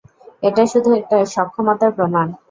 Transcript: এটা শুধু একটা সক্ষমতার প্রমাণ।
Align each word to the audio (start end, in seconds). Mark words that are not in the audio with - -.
এটা 0.43 0.63
শুধু 0.71 0.89
একটা 0.99 1.17
সক্ষমতার 1.33 1.91
প্রমাণ। 1.97 2.27